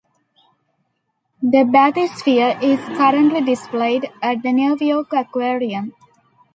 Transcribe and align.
The 1.43 1.59
bathysphere 1.59 2.59
is 2.63 2.79
currently 2.97 3.41
displayed 3.41 4.09
at 4.23 4.41
the 4.41 4.51
New 4.51 4.75
York 4.77 5.13
Aquarium. 5.13 5.93